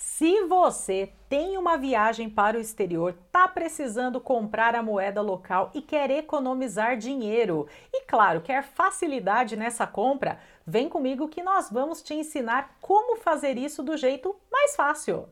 Se 0.00 0.44
você 0.44 1.12
tem 1.28 1.58
uma 1.58 1.76
viagem 1.76 2.30
para 2.30 2.56
o 2.56 2.60
exterior, 2.60 3.16
está 3.26 3.48
precisando 3.48 4.20
comprar 4.20 4.76
a 4.76 4.82
moeda 4.82 5.20
local 5.20 5.72
e 5.74 5.82
quer 5.82 6.08
economizar 6.08 6.96
dinheiro 6.96 7.66
e, 7.92 8.02
claro, 8.02 8.40
quer 8.40 8.62
facilidade 8.62 9.56
nessa 9.56 9.88
compra, 9.88 10.38
vem 10.64 10.88
comigo 10.88 11.28
que 11.28 11.42
nós 11.42 11.68
vamos 11.68 12.00
te 12.00 12.14
ensinar 12.14 12.76
como 12.80 13.16
fazer 13.16 13.58
isso 13.58 13.82
do 13.82 13.96
jeito 13.96 14.36
mais 14.52 14.76
fácil. 14.76 15.28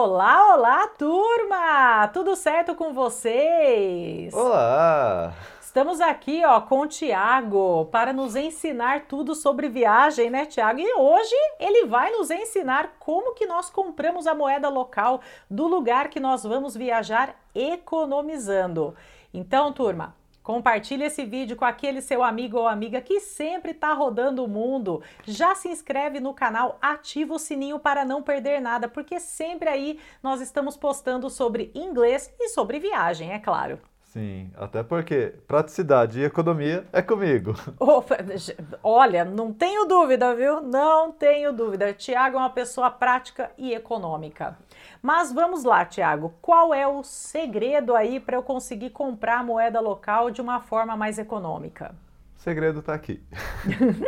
Olá, 0.00 0.54
olá, 0.54 0.86
turma! 0.86 2.06
Tudo 2.12 2.36
certo 2.36 2.72
com 2.76 2.92
vocês? 2.92 4.32
Olá! 4.32 5.34
Estamos 5.60 6.00
aqui, 6.00 6.44
ó, 6.44 6.60
com 6.60 6.82
o 6.82 6.86
Tiago 6.86 7.86
para 7.86 8.12
nos 8.12 8.36
ensinar 8.36 9.06
tudo 9.08 9.34
sobre 9.34 9.68
viagem, 9.68 10.30
né, 10.30 10.46
Tiago? 10.46 10.78
E 10.78 10.94
hoje 10.94 11.34
ele 11.58 11.86
vai 11.86 12.12
nos 12.12 12.30
ensinar 12.30 12.94
como 13.00 13.34
que 13.34 13.44
nós 13.44 13.70
compramos 13.70 14.28
a 14.28 14.36
moeda 14.36 14.68
local 14.68 15.20
do 15.50 15.66
lugar 15.66 16.10
que 16.10 16.20
nós 16.20 16.44
vamos 16.44 16.76
viajar 16.76 17.34
economizando. 17.52 18.94
Então, 19.34 19.72
turma, 19.72 20.14
Compartilhe 20.48 21.04
esse 21.04 21.26
vídeo 21.26 21.56
com 21.58 21.66
aquele 21.66 22.00
seu 22.00 22.24
amigo 22.24 22.56
ou 22.56 22.66
amiga 22.66 23.02
que 23.02 23.20
sempre 23.20 23.72
está 23.72 23.92
rodando 23.92 24.42
o 24.42 24.48
mundo. 24.48 25.02
Já 25.22 25.54
se 25.54 25.68
inscreve 25.68 26.20
no 26.20 26.32
canal, 26.32 26.78
ativa 26.80 27.34
o 27.34 27.38
sininho 27.38 27.78
para 27.78 28.02
não 28.02 28.22
perder 28.22 28.58
nada, 28.58 28.88
porque 28.88 29.20
sempre 29.20 29.68
aí 29.68 30.00
nós 30.22 30.40
estamos 30.40 30.74
postando 30.74 31.28
sobre 31.28 31.70
inglês 31.74 32.32
e 32.40 32.48
sobre 32.48 32.78
viagem, 32.78 33.30
é 33.34 33.38
claro. 33.38 33.78
Sim, 34.18 34.50
até 34.56 34.82
porque 34.82 35.32
praticidade 35.46 36.18
e 36.18 36.24
economia 36.24 36.84
é 36.92 37.00
comigo. 37.00 37.54
olha, 38.82 39.24
não 39.24 39.52
tenho 39.52 39.86
dúvida, 39.86 40.34
viu? 40.34 40.60
Não 40.60 41.12
tenho 41.12 41.52
dúvida. 41.52 41.94
Tiago 41.94 42.36
é 42.36 42.40
uma 42.40 42.50
pessoa 42.50 42.90
prática 42.90 43.52
e 43.56 43.72
econômica. 43.72 44.58
Mas 45.00 45.32
vamos 45.32 45.62
lá, 45.62 45.84
Tiago. 45.84 46.34
Qual 46.42 46.74
é 46.74 46.84
o 46.84 47.04
segredo 47.04 47.94
aí 47.94 48.18
para 48.18 48.36
eu 48.36 48.42
conseguir 48.42 48.90
comprar 48.90 49.44
moeda 49.44 49.78
local 49.78 50.32
de 50.32 50.40
uma 50.40 50.60
forma 50.60 50.96
mais 50.96 51.16
econômica? 51.16 51.94
O 52.36 52.40
segredo 52.40 52.80
está 52.80 52.94
aqui. 52.94 53.22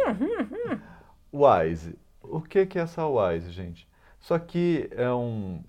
Wise. 1.33 1.97
O 2.21 2.41
que 2.41 2.59
é 2.59 2.81
essa 2.81 3.07
Wise, 3.07 3.53
gente? 3.53 3.89
Isso 4.21 4.35
aqui 4.35 4.91
é 4.91 5.09
um 5.09 5.63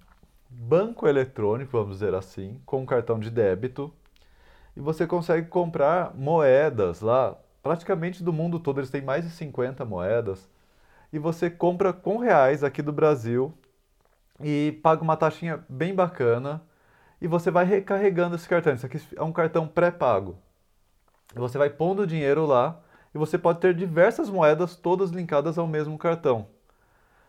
banco 0.49 1.07
eletrônico, 1.07 1.73
vamos 1.73 1.99
dizer 1.99 2.15
assim, 2.15 2.59
com 2.65 2.81
um 2.81 2.87
cartão 2.87 3.19
de 3.19 3.29
débito 3.29 3.93
e 4.75 4.79
você 4.79 5.05
consegue 5.05 5.47
comprar 5.47 6.13
moedas 6.15 7.01
lá, 7.01 7.37
praticamente 7.61 8.23
do 8.23 8.33
mundo 8.33 8.59
todo, 8.59 8.79
eles 8.79 8.89
têm 8.89 9.01
mais 9.01 9.23
de 9.23 9.31
50 9.31 9.83
moedas, 9.85 10.49
e 11.13 11.19
você 11.19 11.49
compra 11.49 11.91
com 11.91 12.17
reais 12.17 12.63
aqui 12.63 12.81
do 12.81 12.93
Brasil 12.93 13.53
e 14.39 14.79
paga 14.81 15.01
uma 15.01 15.17
taxinha 15.17 15.63
bem 15.67 15.93
bacana 15.93 16.61
e 17.21 17.27
você 17.27 17.51
vai 17.51 17.65
recarregando 17.65 18.35
esse 18.35 18.47
cartão. 18.47 18.73
Isso 18.73 18.85
aqui 18.85 18.99
é 19.15 19.23
um 19.23 19.31
cartão 19.31 19.67
pré-pago. 19.67 20.37
Você 21.35 21.57
vai 21.57 21.69
pondo 21.69 22.03
o 22.03 22.07
dinheiro 22.07 22.45
lá 22.45 22.79
e 23.13 23.17
você 23.17 23.37
pode 23.37 23.59
ter 23.59 23.73
diversas 23.73 24.29
moedas 24.29 24.75
todas 24.75 25.11
linkadas 25.11 25.57
ao 25.57 25.67
mesmo 25.67 25.97
cartão. 25.97 26.47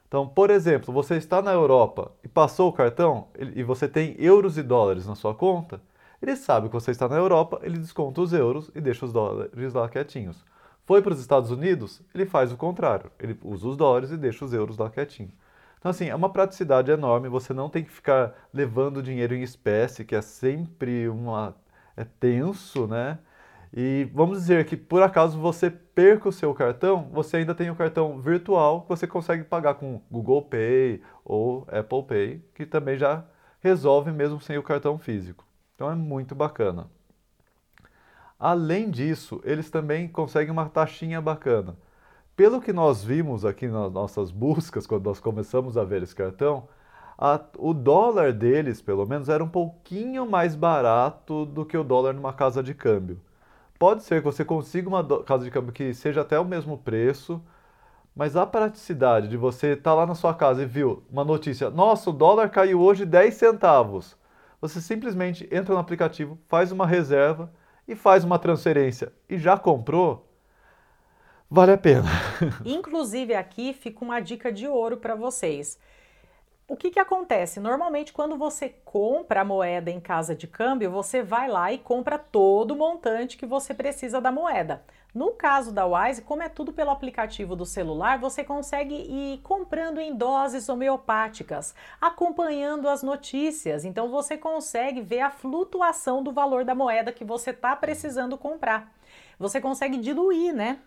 Então, 0.06 0.28
por 0.28 0.50
exemplo, 0.50 0.92
você 0.92 1.16
está 1.16 1.42
na 1.42 1.52
Europa 1.52 2.12
e 2.22 2.28
passou 2.28 2.68
o 2.68 2.72
cartão 2.72 3.28
e 3.34 3.62
você 3.62 3.88
tem 3.88 4.14
euros 4.18 4.58
e 4.58 4.62
dólares 4.62 5.06
na 5.06 5.14
sua 5.14 5.34
conta, 5.34 5.80
ele 6.22 6.36
sabe 6.36 6.68
que 6.68 6.74
você 6.74 6.92
está 6.92 7.08
na 7.08 7.16
Europa, 7.16 7.58
ele 7.62 7.78
desconta 7.78 8.20
os 8.20 8.32
euros 8.32 8.70
e 8.74 8.80
deixa 8.80 9.04
os 9.04 9.12
dólares 9.12 9.74
lá 9.74 9.88
quietinhos. 9.88 10.44
Foi 10.84 11.02
para 11.02 11.12
os 11.12 11.20
Estados 11.20 11.50
Unidos, 11.50 12.00
ele 12.14 12.26
faz 12.26 12.52
o 12.52 12.56
contrário. 12.56 13.10
Ele 13.18 13.38
usa 13.42 13.68
os 13.68 13.76
dólares 13.76 14.10
e 14.10 14.16
deixa 14.16 14.44
os 14.44 14.52
euros 14.52 14.78
lá 14.78 14.88
quietinho. 14.90 15.32
Então, 15.78 15.90
assim, 15.90 16.08
é 16.08 16.14
uma 16.14 16.30
praticidade 16.30 16.92
enorme. 16.92 17.28
Você 17.28 17.52
não 17.52 17.68
tem 17.68 17.82
que 17.82 17.90
ficar 17.90 18.32
levando 18.52 19.02
dinheiro 19.02 19.34
em 19.34 19.42
espécie, 19.42 20.04
que 20.04 20.14
é 20.14 20.22
sempre 20.22 21.08
uma. 21.08 21.56
é 21.96 22.04
tenso, 22.04 22.86
né? 22.86 23.18
E 23.74 24.08
vamos 24.14 24.38
dizer 24.38 24.64
que 24.66 24.76
por 24.76 25.02
acaso 25.02 25.40
você 25.40 25.70
perca 25.70 26.28
o 26.28 26.32
seu 26.32 26.54
cartão, 26.54 27.08
você 27.12 27.38
ainda 27.38 27.54
tem 27.54 27.70
o 27.70 27.74
cartão 27.76 28.20
virtual 28.20 28.82
que 28.82 28.88
você 28.90 29.06
consegue 29.06 29.44
pagar 29.44 29.74
com 29.74 30.00
Google 30.10 30.42
Pay 30.42 31.02
ou 31.24 31.66
Apple 31.68 32.04
Pay, 32.04 32.44
que 32.54 32.66
também 32.66 32.98
já 32.98 33.24
resolve 33.60 34.12
mesmo 34.12 34.40
sem 34.40 34.58
o 34.58 34.62
cartão 34.62 34.98
físico. 34.98 35.44
Então 35.82 35.90
é 35.90 35.96
muito 35.96 36.32
bacana. 36.32 36.86
Além 38.38 38.88
disso, 38.88 39.40
eles 39.42 39.68
também 39.68 40.06
conseguem 40.06 40.52
uma 40.52 40.68
taxinha 40.68 41.20
bacana. 41.20 41.76
Pelo 42.36 42.60
que 42.60 42.72
nós 42.72 43.02
vimos 43.02 43.44
aqui 43.44 43.66
nas 43.66 43.90
nossas 43.90 44.30
buscas, 44.30 44.86
quando 44.86 45.06
nós 45.06 45.18
começamos 45.18 45.76
a 45.76 45.82
ver 45.82 46.04
esse 46.04 46.14
cartão, 46.14 46.68
a, 47.18 47.40
o 47.58 47.74
dólar 47.74 48.32
deles, 48.32 48.80
pelo 48.80 49.04
menos, 49.04 49.28
era 49.28 49.42
um 49.42 49.48
pouquinho 49.48 50.24
mais 50.24 50.54
barato 50.54 51.44
do 51.46 51.66
que 51.66 51.76
o 51.76 51.82
dólar 51.82 52.14
numa 52.14 52.32
casa 52.32 52.62
de 52.62 52.74
câmbio. 52.74 53.20
Pode 53.76 54.04
ser 54.04 54.20
que 54.20 54.24
você 54.24 54.44
consiga 54.44 54.88
uma 54.88 55.04
casa 55.24 55.42
de 55.42 55.50
câmbio 55.50 55.72
que 55.72 55.92
seja 55.92 56.20
até 56.20 56.38
o 56.38 56.44
mesmo 56.44 56.78
preço, 56.78 57.42
mas 58.14 58.36
a 58.36 58.46
praticidade 58.46 59.26
de 59.26 59.36
você 59.36 59.72
estar 59.72 59.90
tá 59.90 59.94
lá 59.94 60.06
na 60.06 60.14
sua 60.14 60.32
casa 60.32 60.62
e 60.62 60.66
viu 60.66 61.02
uma 61.10 61.24
notícia: 61.24 61.70
nossa, 61.70 62.08
o 62.08 62.12
dólar 62.12 62.50
caiu 62.50 62.80
hoje 62.80 63.04
10 63.04 63.34
centavos. 63.34 64.21
Você 64.62 64.80
simplesmente 64.80 65.48
entra 65.50 65.74
no 65.74 65.80
aplicativo, 65.80 66.38
faz 66.46 66.70
uma 66.70 66.86
reserva 66.86 67.52
e 67.86 67.96
faz 67.96 68.22
uma 68.22 68.38
transferência 68.38 69.12
e 69.28 69.36
já 69.36 69.58
comprou, 69.58 70.32
vale 71.50 71.72
a 71.72 71.76
pena. 71.76 72.08
Inclusive 72.64 73.34
aqui 73.34 73.74
fica 73.74 74.04
uma 74.04 74.20
dica 74.20 74.52
de 74.52 74.68
ouro 74.68 74.98
para 74.98 75.16
vocês. 75.16 75.80
O 76.68 76.76
que, 76.76 76.92
que 76.92 77.00
acontece? 77.00 77.58
Normalmente, 77.58 78.12
quando 78.12 78.38
você 78.38 78.68
compra 78.84 79.40
a 79.40 79.44
moeda 79.44 79.90
em 79.90 79.98
casa 79.98 80.32
de 80.32 80.46
câmbio, 80.46 80.92
você 80.92 81.24
vai 81.24 81.48
lá 81.48 81.72
e 81.72 81.78
compra 81.78 82.16
todo 82.16 82.70
o 82.70 82.76
montante 82.76 83.36
que 83.36 83.44
você 83.44 83.74
precisa 83.74 84.20
da 84.20 84.30
moeda. 84.30 84.84
No 85.14 85.32
caso 85.32 85.72
da 85.72 85.84
Wise, 85.84 86.22
como 86.22 86.42
é 86.42 86.48
tudo 86.48 86.72
pelo 86.72 86.90
aplicativo 86.90 87.54
do 87.54 87.66
celular, 87.66 88.18
você 88.18 88.42
consegue 88.42 88.94
ir 88.94 89.40
comprando 89.42 89.98
em 89.98 90.14
doses 90.16 90.70
homeopáticas, 90.70 91.74
acompanhando 92.00 92.88
as 92.88 93.02
notícias. 93.02 93.84
Então 93.84 94.08
você 94.08 94.38
consegue 94.38 95.02
ver 95.02 95.20
a 95.20 95.30
flutuação 95.30 96.22
do 96.22 96.32
valor 96.32 96.64
da 96.64 96.74
moeda 96.74 97.12
que 97.12 97.26
você 97.26 97.50
está 97.50 97.76
precisando 97.76 98.38
comprar. 98.38 98.90
Você 99.38 99.60
consegue 99.60 99.98
diluir, 99.98 100.54
né? 100.54 100.78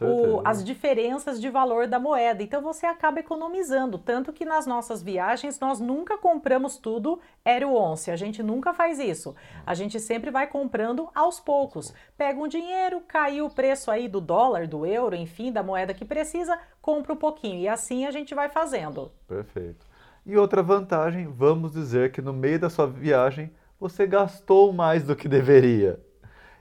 O, 0.00 0.40
as 0.44 0.64
diferenças 0.64 1.40
de 1.40 1.48
valor 1.48 1.86
da 1.86 1.98
moeda. 1.98 2.42
Então 2.42 2.62
você 2.62 2.86
acaba 2.86 3.20
economizando. 3.20 3.98
Tanto 3.98 4.32
que 4.32 4.44
nas 4.44 4.66
nossas 4.66 5.02
viagens 5.02 5.60
nós 5.60 5.80
nunca 5.80 6.16
compramos 6.18 6.76
tudo 6.76 7.20
Aero 7.44 7.74
Once. 7.74 8.10
A 8.10 8.16
gente 8.16 8.42
nunca 8.42 8.72
faz 8.72 8.98
isso. 8.98 9.34
A 9.64 9.74
gente 9.74 10.00
sempre 10.00 10.30
vai 10.30 10.46
comprando 10.46 11.08
aos 11.14 11.40
poucos. 11.40 11.92
Pega 12.16 12.40
um 12.40 12.48
dinheiro, 12.48 13.02
caiu 13.06 13.46
o 13.46 13.50
preço 13.50 13.90
aí 13.90 14.08
do 14.08 14.20
dólar, 14.20 14.66
do 14.66 14.86
euro, 14.86 15.14
enfim, 15.14 15.52
da 15.52 15.62
moeda 15.62 15.94
que 15.94 16.04
precisa, 16.04 16.58
compra 16.80 17.12
um 17.12 17.16
pouquinho. 17.16 17.60
E 17.60 17.68
assim 17.68 18.06
a 18.06 18.10
gente 18.10 18.34
vai 18.34 18.48
fazendo. 18.48 19.10
Perfeito. 19.26 19.86
E 20.24 20.36
outra 20.36 20.62
vantagem, 20.62 21.28
vamos 21.28 21.72
dizer 21.72 22.10
que 22.10 22.20
no 22.20 22.32
meio 22.32 22.58
da 22.58 22.68
sua 22.68 22.86
viagem 22.86 23.52
você 23.78 24.06
gastou 24.06 24.72
mais 24.72 25.04
do 25.04 25.14
que 25.14 25.28
deveria. 25.28 26.00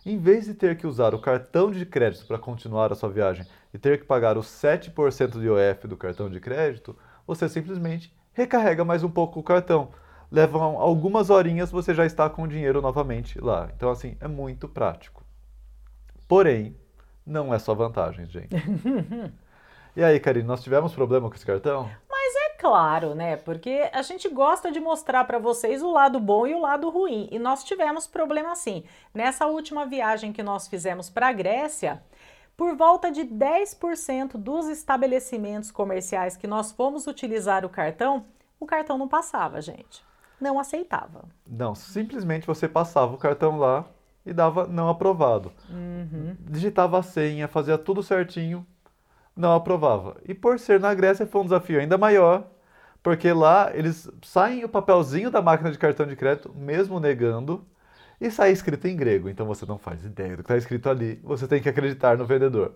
Em 0.05 0.19
vez 0.19 0.45
de 0.45 0.53
ter 0.53 0.77
que 0.77 0.85
usar 0.85 1.16
o 1.16 1.19
cartão 1.19 1.71
de 1.71 1.83
crédito 1.83 2.27
para 2.27 2.38
continuar 2.38 2.91
a 2.91 2.95
sua 2.95 3.09
viagem 3.09 3.43
e 3.73 3.79
ter 3.79 3.97
que 3.97 4.05
pagar 4.05 4.38
os 4.38 4.45
7% 4.45 5.39
de 5.39 5.45
IOF 5.47 5.88
do 5.88 5.97
cartão 5.97 6.29
de 6.29 6.39
crédito, 6.39 6.95
você 7.25 7.49
simplesmente 7.49 8.15
recarrega 8.31 8.85
mais 8.85 9.03
um 9.03 9.09
pouco 9.09 9.39
o 9.39 9.44
cartão. 9.44 9.89
Leva 10.31 10.59
algumas 10.59 11.31
horinhas, 11.31 11.71
você 11.71 11.91
já 11.91 12.06
está 12.06 12.30
com 12.30 12.44
o 12.44 12.47
dinheiro 12.47 12.83
novamente 12.83 13.39
lá. 13.39 13.68
Então, 13.75 13.89
assim, 13.89 14.15
é 14.19 14.27
muito 14.27 14.69
prático. 14.69 15.25
Porém, 16.27 16.75
não 17.25 17.51
é 17.51 17.57
só 17.57 17.74
vantagem, 17.74 18.27
gente. 18.27 18.56
e 19.95 20.03
aí, 20.03 20.19
Karine, 20.19 20.45
nós 20.45 20.62
tivemos 20.62 20.94
problema 20.94 21.30
com 21.30 21.35
esse 21.35 21.45
cartão? 21.45 21.89
Claro, 22.60 23.16
né? 23.16 23.38
Porque 23.38 23.90
a 23.94 24.02
gente 24.02 24.28
gosta 24.30 24.72
de 24.72 24.80
mostrar 24.80 25.24
para 25.25 25.40
vocês 25.40 25.81
o 25.81 25.92
lado 25.92 26.19
bom 26.19 26.48
e 26.48 26.54
o 26.54 26.60
lado 26.60 26.90
ruim. 26.90 27.28
E 27.31 27.40
nós 27.40 27.63
tivemos 27.63 28.07
problema 28.07 28.52
assim. 28.52 28.84
Nessa 29.13 29.46
última 29.48 29.86
viagem 29.86 30.34
que 30.34 30.44
nós 30.44 30.68
fizemos 30.68 31.10
para 31.10 31.28
a 31.28 31.34
Grécia, 31.34 32.04
por 32.57 32.75
volta 32.75 33.12
de 33.12 33.22
10% 33.22 34.38
dos 34.38 34.68
estabelecimentos 34.68 35.72
comerciais 35.72 36.38
que 36.38 36.48
nós 36.48 36.72
fomos 36.72 37.07
utilizar 37.07 37.66
o 37.66 37.69
cartão, 37.69 38.25
o 38.60 38.66
cartão 38.66 38.98
não 38.98 39.07
passava, 39.07 39.62
gente. 39.62 40.04
Não 40.40 40.60
aceitava. 40.60 41.25
Não, 41.48 41.75
simplesmente 41.75 42.48
você 42.48 42.68
passava 42.68 43.13
o 43.13 43.18
cartão 43.18 43.57
lá 43.57 43.86
e 44.25 44.34
dava 44.34 44.66
não 44.66 44.90
aprovado. 44.90 45.52
Uhum. 45.69 46.36
Digitava 46.40 47.00
a 47.00 47.04
senha, 47.04 47.48
fazia 47.48 47.78
tudo 47.78 48.02
certinho, 48.02 48.66
não 49.35 49.53
aprovava. 49.55 50.17
E 50.25 50.33
por 50.33 50.59
ser 50.59 50.79
na 50.79 50.93
Grécia 50.93 51.27
foi 51.27 51.41
um 51.41 51.45
desafio 51.45 51.79
ainda 51.79 51.97
maior, 51.97 52.49
Porque 53.05 53.31
lá 53.31 53.69
eles 53.75 54.09
saem 54.23 54.63
o 54.65 54.69
papelzinho 54.69 55.29
da 55.29 55.39
máquina 55.41 55.71
de 55.71 55.77
cartão 55.77 56.07
de 56.07 56.15
crédito, 56.15 56.51
mesmo 56.55 56.99
negando, 56.99 57.63
e 58.19 58.31
sai 58.31 58.51
escrito 58.51 58.87
em 58.87 58.95
grego. 58.97 59.29
Então 59.29 59.45
você 59.45 59.63
não 59.65 59.77
faz 59.77 60.03
ideia 60.03 60.31
do 60.31 60.37
que 60.37 60.41
está 60.41 60.57
escrito 60.57 60.89
ali. 60.89 61.19
Você 61.23 61.47
tem 61.47 61.61
que 61.61 61.69
acreditar 61.69 62.17
no 62.17 62.25
vendedor. 62.25 62.73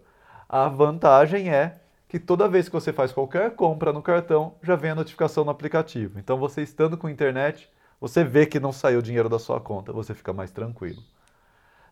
A 0.47 0.67
vantagem 0.69 1.49
é 1.51 1.79
que 2.07 2.19
toda 2.19 2.47
vez 2.47 2.67
que 2.69 2.73
você 2.73 2.93
faz 2.93 3.11
qualquer 3.11 3.55
compra 3.55 3.91
no 3.91 4.03
cartão, 4.03 4.55
já 4.61 4.75
vem 4.75 4.91
a 4.91 4.95
notificação 4.95 5.43
no 5.43 5.51
aplicativo. 5.51 6.19
Então 6.19 6.37
você 6.37 6.61
estando 6.61 6.97
com 6.97 7.09
internet, 7.09 7.67
você 7.99 8.23
vê 8.23 8.45
que 8.45 8.59
não 8.59 8.71
saiu 8.71 9.01
dinheiro 9.01 9.29
da 9.29 9.39
sua 9.39 9.59
conta, 9.59 9.91
você 9.91 10.13
fica 10.13 10.31
mais 10.33 10.51
tranquilo. 10.51 11.01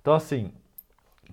Então 0.02 0.14
assim, 0.14 0.54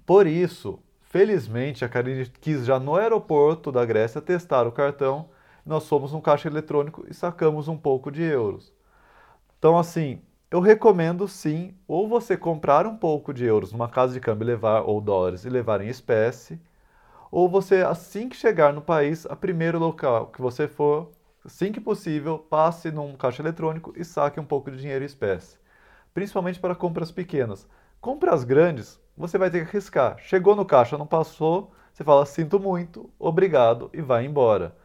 por 0.06 0.26
isso, 0.26 0.78
felizmente 1.14 1.84
a 1.84 1.88
Karine 1.88 2.26
quis 2.40 2.66
já 2.66 2.80
no 2.80 2.96
aeroporto 2.96 3.70
da 3.70 3.84
Grécia 3.84 4.20
testar 4.20 4.66
o 4.66 4.72
cartão. 4.72 5.28
Nós 5.64 5.88
fomos 5.88 6.12
no 6.12 6.20
caixa 6.20 6.48
eletrônico 6.48 7.04
e 7.08 7.14
sacamos 7.14 7.68
um 7.68 7.76
pouco 7.76 8.10
de 8.10 8.20
euros. 8.20 8.72
Então 9.56 9.78
assim, 9.78 10.20
eu 10.50 10.58
recomendo 10.58 11.28
sim, 11.28 11.72
ou 11.86 12.08
você 12.08 12.36
comprar 12.36 12.84
um 12.84 12.96
pouco 12.96 13.32
de 13.32 13.44
euros 13.44 13.70
numa 13.70 13.88
casa 13.88 14.12
de 14.12 14.18
câmbio 14.18 14.44
levar, 14.44 14.80
ou 14.80 15.00
dólares 15.00 15.44
e 15.44 15.48
levar 15.48 15.80
em 15.80 15.88
espécie, 15.88 16.60
ou 17.30 17.48
você, 17.48 17.82
assim 17.82 18.28
que 18.28 18.34
chegar 18.34 18.72
no 18.72 18.82
país, 18.82 19.24
a 19.26 19.36
primeiro 19.36 19.78
local 19.78 20.32
que 20.32 20.42
você 20.42 20.66
for, 20.66 21.12
assim 21.44 21.70
que 21.70 21.80
possível, 21.80 22.40
passe 22.40 22.90
num 22.90 23.14
caixa 23.16 23.40
eletrônico 23.40 23.94
e 23.96 24.04
saque 24.04 24.40
um 24.40 24.44
pouco 24.44 24.68
de 24.68 24.78
dinheiro 24.78 25.04
em 25.04 25.06
espécie. 25.06 25.58
Principalmente 26.12 26.58
para 26.58 26.74
compras 26.74 27.12
pequenas. 27.12 27.68
Compras 28.00 28.42
grandes, 28.42 29.00
você 29.16 29.38
vai 29.38 29.50
ter 29.50 29.64
que 29.64 29.70
arriscar. 29.70 30.16
Chegou 30.18 30.56
no 30.56 30.64
caixa, 30.64 30.98
não 30.98 31.06
passou, 31.06 31.72
você 31.92 32.02
fala, 32.02 32.26
sinto 32.26 32.58
muito, 32.58 33.10
obrigado 33.18 33.90
e 33.92 34.02
vai 34.02 34.24
embora. 34.24 34.76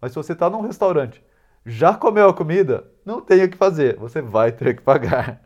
Mas 0.00 0.12
se 0.12 0.16
você 0.16 0.32
está 0.32 0.50
num 0.50 0.60
restaurante, 0.60 1.24
já 1.64 1.94
comeu 1.94 2.28
a 2.28 2.34
comida, 2.34 2.90
não 3.04 3.20
tem 3.20 3.42
o 3.44 3.50
que 3.50 3.56
fazer, 3.56 3.96
você 3.96 4.20
vai 4.20 4.52
ter 4.52 4.76
que 4.76 4.82
pagar. 4.82 5.40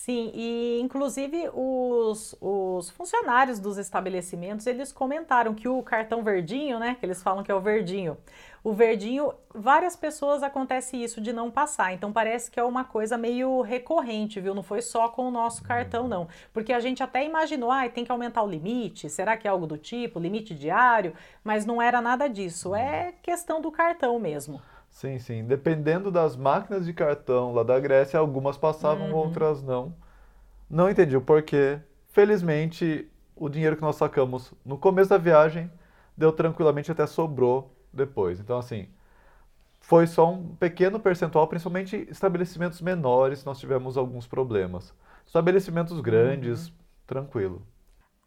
Sim, 0.00 0.32
e 0.34 0.80
inclusive 0.80 1.50
os, 1.52 2.34
os 2.40 2.88
funcionários 2.88 3.60
dos 3.60 3.76
estabelecimentos, 3.76 4.66
eles 4.66 4.92
comentaram 4.92 5.54
que 5.54 5.68
o 5.68 5.82
cartão 5.82 6.24
verdinho, 6.24 6.78
né, 6.78 6.96
que 6.98 7.04
eles 7.04 7.22
falam 7.22 7.44
que 7.44 7.52
é 7.52 7.54
o 7.54 7.60
verdinho, 7.60 8.16
o 8.64 8.72
verdinho, 8.72 9.34
várias 9.54 9.96
pessoas 9.96 10.42
acontece 10.42 10.96
isso 10.96 11.20
de 11.20 11.34
não 11.34 11.50
passar, 11.50 11.92
então 11.92 12.10
parece 12.14 12.50
que 12.50 12.58
é 12.58 12.64
uma 12.64 12.82
coisa 12.82 13.18
meio 13.18 13.60
recorrente, 13.60 14.40
viu? 14.40 14.54
Não 14.54 14.62
foi 14.62 14.80
só 14.80 15.06
com 15.10 15.28
o 15.28 15.30
nosso 15.30 15.62
cartão, 15.62 16.08
não. 16.08 16.28
Porque 16.50 16.72
a 16.72 16.80
gente 16.80 17.02
até 17.02 17.22
imaginou, 17.22 17.70
ah, 17.70 17.86
tem 17.86 18.02
que 18.02 18.10
aumentar 18.10 18.42
o 18.42 18.48
limite, 18.48 19.10
será 19.10 19.36
que 19.36 19.46
é 19.46 19.50
algo 19.50 19.66
do 19.66 19.76
tipo, 19.76 20.18
limite 20.18 20.54
diário? 20.54 21.12
Mas 21.44 21.66
não 21.66 21.80
era 21.80 22.00
nada 22.00 22.26
disso, 22.26 22.74
é 22.74 23.12
questão 23.22 23.60
do 23.60 23.70
cartão 23.70 24.18
mesmo. 24.18 24.62
Sim, 24.90 25.18
sim. 25.18 25.44
Dependendo 25.44 26.10
das 26.10 26.36
máquinas 26.36 26.84
de 26.84 26.92
cartão 26.92 27.54
lá 27.54 27.62
da 27.62 27.78
Grécia, 27.80 28.18
algumas 28.18 28.58
passavam, 28.58 29.10
uhum. 29.10 29.16
outras 29.16 29.62
não. 29.62 29.94
Não 30.68 30.90
entendi 30.90 31.16
o 31.16 31.20
porquê. 31.20 31.80
Felizmente, 32.08 33.10
o 33.34 33.48
dinheiro 33.48 33.76
que 33.76 33.82
nós 33.82 33.96
sacamos 33.96 34.52
no 34.64 34.76
começo 34.76 35.10
da 35.10 35.18
viagem 35.18 35.70
deu 36.16 36.32
tranquilamente 36.32 36.92
até 36.92 37.06
sobrou 37.06 37.74
depois. 37.92 38.40
Então, 38.40 38.58
assim, 38.58 38.88
foi 39.80 40.06
só 40.06 40.30
um 40.30 40.54
pequeno 40.56 41.00
percentual, 41.00 41.48
principalmente 41.48 42.06
estabelecimentos 42.10 42.80
menores, 42.80 43.44
nós 43.44 43.58
tivemos 43.58 43.96
alguns 43.96 44.26
problemas. 44.26 44.92
Estabelecimentos 45.26 46.00
grandes, 46.00 46.68
uhum. 46.68 46.74
tranquilo. 47.06 47.62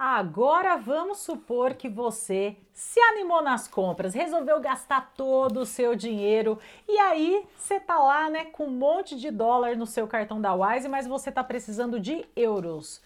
Agora 0.06 0.76
vamos 0.76 1.20
supor 1.20 1.76
que 1.76 1.88
você 1.88 2.58
se 2.74 3.00
animou 3.00 3.42
nas 3.42 3.70
compras, 3.70 4.14
resolveu 4.14 4.60
gastar 4.60 5.14
todo 5.16 5.62
o 5.62 5.66
seu 5.66 5.96
dinheiro 5.96 6.60
e 6.86 7.00
aí 7.00 7.48
você 7.56 7.80
tá 7.80 7.98
lá, 7.98 8.30
né, 8.30 8.44
com 8.44 8.66
um 8.66 8.70
monte 8.70 9.16
de 9.16 9.32
dólar 9.32 9.78
no 9.78 9.86
seu 9.86 10.06
cartão 10.06 10.42
da 10.42 10.54
Wise, 10.54 10.90
mas 10.90 11.08
você 11.08 11.32
tá 11.32 11.42
precisando 11.42 12.02
de 12.02 12.26
euros. 12.36 13.02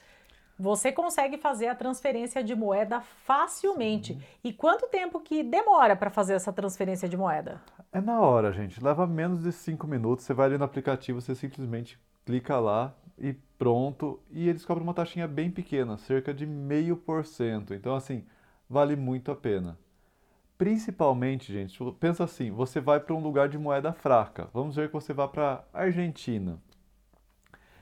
Você 0.58 0.92
consegue 0.92 1.38
fazer 1.38 1.68
a 1.68 1.76
transferência 1.76 2.44
de 2.44 2.56
moeda 2.56 3.00
facilmente. 3.00 4.16
Sim. 4.16 4.22
E 4.44 4.52
quanto 4.52 4.88
tempo 4.88 5.20
que 5.20 5.44
demora 5.44 5.96
para 5.96 6.10
fazer 6.10 6.34
essa 6.34 6.52
transferência 6.52 7.08
de 7.08 7.16
moeda? 7.16 7.62
É 7.94 8.02
na 8.02 8.20
hora, 8.20 8.52
gente. 8.52 8.84
Leva 8.84 9.06
menos 9.06 9.44
de 9.44 9.52
5 9.52 9.86
minutos. 9.86 10.26
Você 10.26 10.34
vai 10.34 10.48
ali 10.48 10.58
no 10.58 10.66
aplicativo, 10.66 11.22
você 11.22 11.36
simplesmente 11.36 12.00
clica 12.26 12.60
lá 12.60 12.92
e 13.18 13.34
pronto. 13.58 14.19
E 14.30 14.48
eles 14.48 14.66
cobram 14.66 14.84
uma 14.84 14.94
taxinha 14.94 15.28
bem 15.28 15.50
pequena, 15.50 15.98
cerca 15.98 16.34
de 16.34 16.46
meio 16.46 16.96
por 16.96 17.25
cento. 17.25 17.74
Então, 17.74 17.96
assim, 17.96 18.24
vale 18.69 18.96
muito 18.96 19.31
a 19.31 19.36
pena. 19.36 19.78
Principalmente, 20.58 21.54
gente, 21.54 21.78
pensa 22.00 22.24
assim, 22.24 22.50
você 22.50 22.80
vai 22.80 23.00
para 23.00 23.14
um 23.14 23.22
lugar 23.22 23.48
de 23.48 23.58
moeda 23.58 23.94
fraca. 23.94 24.50
Vamos 24.54 24.75
ver 24.75 24.88
que 24.88 24.94
você 24.94 25.14
vai 25.14 25.28
para 25.28 25.64
Argentina. 25.72 26.60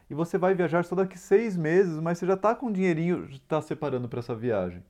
E 0.09 0.13
você 0.13 0.37
vai 0.37 0.53
viajar 0.53 0.83
só 0.83 0.95
daqui 0.95 1.17
seis 1.17 1.55
meses, 1.57 1.99
mas 1.99 2.17
você 2.17 2.27
já 2.27 2.33
está 2.33 2.53
com 2.53 2.67
um 2.67 2.71
dinheirinho, 2.71 3.25
está 3.31 3.61
separando 3.61 4.07
para 4.09 4.19
essa 4.19 4.35
viagem. 4.35 4.83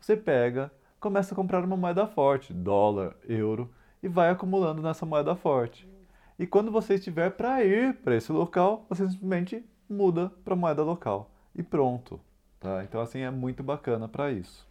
Você 0.00 0.16
pega, 0.16 0.70
começa 1.00 1.32
a 1.32 1.36
comprar 1.36 1.64
uma 1.64 1.76
moeda 1.76 2.06
forte, 2.06 2.52
dólar, 2.52 3.16
euro, 3.28 3.70
e 4.02 4.08
vai 4.08 4.30
acumulando 4.30 4.82
nessa 4.82 5.06
moeda 5.06 5.34
forte. 5.34 5.88
E 6.38 6.46
quando 6.46 6.70
você 6.70 6.94
estiver 6.94 7.30
para 7.30 7.64
ir 7.64 7.94
para 7.94 8.16
esse 8.16 8.30
local, 8.30 8.84
você 8.88 9.08
simplesmente 9.08 9.64
muda 9.88 10.30
para 10.44 10.56
moeda 10.56 10.82
local 10.82 11.30
e 11.54 11.62
pronto. 11.62 12.20
Tá? 12.60 12.82
Então, 12.84 13.00
assim, 13.00 13.20
é 13.20 13.30
muito 13.30 13.62
bacana 13.62 14.08
para 14.08 14.30
isso. 14.30 14.66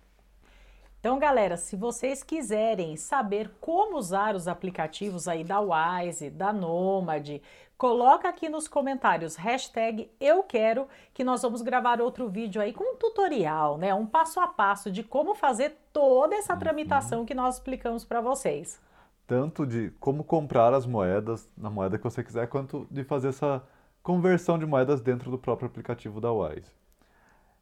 Então, 1.00 1.20
galera, 1.20 1.56
se 1.56 1.76
vocês 1.76 2.24
quiserem 2.24 2.98
saber 2.98 3.52
como 3.62 3.98
usar 3.98 4.36
os 4.36 4.48
aplicativos 4.48 5.28
aí 5.28 5.44
da 5.44 5.60
Wise, 5.62 6.30
da 6.30 6.52
Nomad, 6.52 7.40
coloca 7.78 8.28
aqui 8.28 8.50
nos 8.50 8.68
comentários 8.68 9.36
hashtag 9.36 10.10
eu 10.20 10.42
quero 10.44 10.88
que 11.14 11.24
nós 11.24 11.44
vamos 11.44 11.62
gravar 11.62 12.02
outro 12.02 12.28
vídeo 12.28 12.62
aí 12.62 12.74
com 12.74 12.84
um 12.84 12.96
tutorial, 12.96 13.78
né? 13.78 13.94
Um 13.94 14.08
passo 14.08 14.40
a 14.40 14.48
passo 14.48 14.92
de 14.92 15.04
como 15.04 15.36
fazer 15.36 15.78
toda 15.94 16.36
essa 16.36 16.54
uhum. 16.54 16.60
tramitação 16.60 17.26
que 17.26 17.36
nós 17.36 17.56
explicamos 17.56 18.04
para 18.04 18.20
vocês. 18.20 18.82
Tanto 19.28 19.66
de 19.66 19.92
como 20.00 20.24
comprar 20.24 20.74
as 20.74 20.86
moedas 20.86 21.48
na 21.56 21.70
moeda 21.70 21.98
que 21.98 22.04
você 22.04 22.24
quiser, 22.24 22.48
quanto 22.48 22.88
de 22.90 23.04
fazer 23.04 23.30
essa 23.30 23.64
conversão 24.08 24.58
de 24.58 24.66
moedas 24.66 25.02
dentro 25.02 25.30
do 25.30 25.38
próprio 25.38 25.68
aplicativo 25.68 26.22
da 26.22 26.32
Wise. 26.32 26.72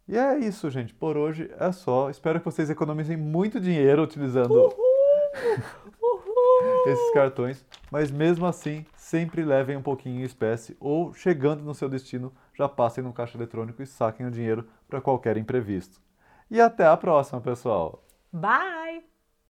E 0.07 0.15
é 0.15 0.37
isso, 0.37 0.69
gente. 0.69 0.93
Por 0.93 1.17
hoje 1.17 1.51
é 1.57 1.71
só. 1.71 2.07
Espero 2.07 2.37
que 2.37 2.45
vocês 2.45 2.69
economizem 2.69 3.17
muito 3.17 3.59
dinheiro 3.59 4.03
utilizando 4.03 4.71
esses 6.85 7.13
cartões, 7.15 7.65
mas 7.89 8.11
mesmo 8.11 8.45
assim, 8.45 8.85
sempre 8.95 9.43
levem 9.43 9.75
um 9.75 9.81
pouquinho 9.81 10.21
em 10.21 10.23
espécie 10.23 10.77
ou 10.79 11.15
chegando 11.15 11.63
no 11.63 11.73
seu 11.73 11.89
destino, 11.89 12.31
já 12.53 12.69
passem 12.69 13.03
no 13.03 13.11
caixa 13.11 13.35
eletrônico 13.35 13.81
e 13.81 13.87
saquem 13.87 14.27
o 14.27 14.31
dinheiro 14.31 14.67
para 14.87 15.01
qualquer 15.01 15.37
imprevisto. 15.37 15.99
E 16.51 16.61
até 16.61 16.85
a 16.85 16.95
próxima, 16.95 17.41
pessoal. 17.41 18.03
Bye! 18.31 19.14